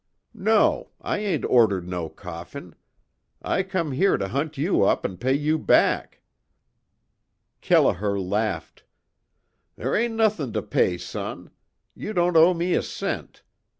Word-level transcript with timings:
"No 0.33 0.89
I 0.99 1.19
ain't 1.19 1.45
ordered 1.45 1.87
no 1.87 2.09
coffin. 2.09 2.73
I 3.43 3.61
come 3.61 3.91
here 3.91 4.17
to 4.17 4.29
hunt 4.29 4.57
you 4.57 4.81
up 4.81 5.05
an' 5.05 5.17
pay 5.17 5.35
you 5.35 5.59
back." 5.59 6.23
Kelliher 7.61 8.17
laughed: 8.19 8.83
"There 9.75 9.95
ain't 9.95 10.15
nothin' 10.15 10.53
to 10.53 10.63
pay 10.63 10.97
son. 10.97 11.51
You 11.93 12.13
don't 12.13 12.35
owe 12.35 12.55
me 12.55 12.73
a 12.73 12.81
cent. 12.81 13.43